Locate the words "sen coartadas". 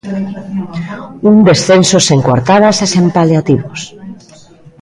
2.07-2.77